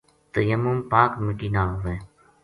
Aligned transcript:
تیمم 0.33 0.77
پاک 0.91 1.11
مٹٰی 1.23 1.49
نال 1.53 1.69
ہووے۔ 1.75 1.95